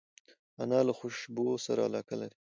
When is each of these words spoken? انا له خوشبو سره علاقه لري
انا 0.63 0.79
له 0.87 0.93
خوشبو 0.99 1.45
سره 1.65 1.81
علاقه 1.87 2.13
لري 2.21 2.37